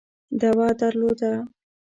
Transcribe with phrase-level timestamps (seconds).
[0.39, 1.31] دعوه درلوده.